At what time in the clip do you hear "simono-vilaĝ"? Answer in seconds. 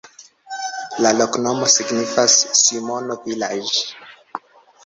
2.63-3.79